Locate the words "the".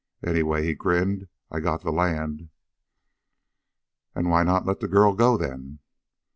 1.83-1.91, 4.79-4.87